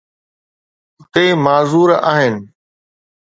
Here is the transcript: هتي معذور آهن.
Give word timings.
هتي 1.01 1.33
معذور 1.43 1.89
آهن. 2.13 2.35